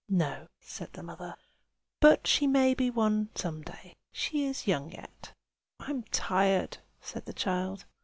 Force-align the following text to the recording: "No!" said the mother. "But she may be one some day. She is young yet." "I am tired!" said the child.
"No!" 0.09 0.47
said 0.59 0.93
the 0.93 1.03
mother. 1.03 1.35
"But 1.99 2.25
she 2.25 2.47
may 2.47 2.73
be 2.73 2.89
one 2.89 3.29
some 3.35 3.61
day. 3.61 3.95
She 4.11 4.45
is 4.47 4.65
young 4.65 4.91
yet." 4.91 5.31
"I 5.79 5.91
am 5.91 6.01
tired!" 6.05 6.79
said 6.99 7.25
the 7.25 7.33
child. 7.33 7.85